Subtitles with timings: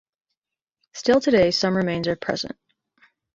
[0.93, 2.57] Still today some remains are present.